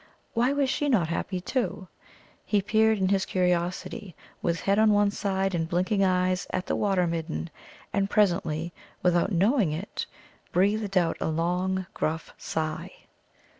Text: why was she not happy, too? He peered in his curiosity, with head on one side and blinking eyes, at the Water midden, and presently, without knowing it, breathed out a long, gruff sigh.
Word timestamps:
why 0.33 0.51
was 0.51 0.67
she 0.67 0.89
not 0.89 1.09
happy, 1.09 1.39
too? 1.39 1.87
He 2.43 2.59
peered 2.59 2.97
in 2.97 3.09
his 3.09 3.23
curiosity, 3.23 4.15
with 4.41 4.61
head 4.61 4.79
on 4.79 4.89
one 4.91 5.11
side 5.11 5.53
and 5.53 5.69
blinking 5.69 6.03
eyes, 6.03 6.47
at 6.49 6.65
the 6.65 6.75
Water 6.75 7.05
midden, 7.05 7.51
and 7.93 8.09
presently, 8.09 8.73
without 9.03 9.31
knowing 9.31 9.71
it, 9.71 10.07
breathed 10.51 10.97
out 10.97 11.17
a 11.21 11.27
long, 11.27 11.85
gruff 11.93 12.33
sigh. 12.35 12.91